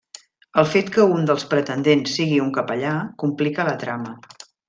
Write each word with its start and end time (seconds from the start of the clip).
El 0.61 0.69
fet 0.69 0.87
que 0.95 1.03
un 1.17 1.27
dels 1.31 1.45
pretendents 1.51 2.15
sigui 2.21 2.41
un 2.45 2.49
capellà 2.57 2.97
complica 3.25 3.67
la 3.69 3.77
trama. 3.87 4.17